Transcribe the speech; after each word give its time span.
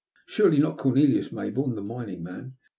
''Surely 0.27 0.57
not 0.57 0.79
Cornelius 0.79 1.29
Maybourne, 1.29 1.75
the 1.75 1.83
mining 1.83 2.23
man 2.23 2.55